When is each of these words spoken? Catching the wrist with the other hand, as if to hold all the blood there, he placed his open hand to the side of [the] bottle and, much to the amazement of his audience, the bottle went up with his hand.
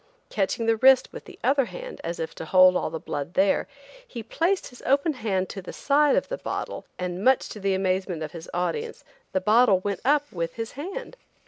Catching 0.31 0.65
the 0.65 0.77
wrist 0.77 1.13
with 1.13 1.25
the 1.25 1.37
other 1.43 1.65
hand, 1.65 2.01
as 2.03 2.19
if 2.19 2.33
to 2.33 2.45
hold 2.45 2.75
all 2.75 2.89
the 2.89 2.99
blood 2.99 3.35
there, 3.35 3.67
he 4.07 4.23
placed 4.23 4.69
his 4.69 4.81
open 4.83 5.13
hand 5.13 5.47
to 5.49 5.61
the 5.61 5.71
side 5.73 6.15
of 6.15 6.27
[the] 6.27 6.39
bottle 6.39 6.85
and, 6.97 7.23
much 7.23 7.47
to 7.49 7.59
the 7.59 7.75
amazement 7.75 8.23
of 8.23 8.31
his 8.31 8.49
audience, 8.51 9.03
the 9.31 9.41
bottle 9.41 9.77
went 9.81 9.99
up 10.03 10.31
with 10.31 10.55
his 10.55 10.71
hand. 10.71 11.17